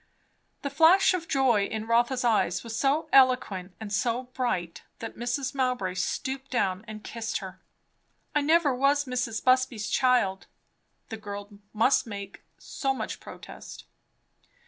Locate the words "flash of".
0.71-1.27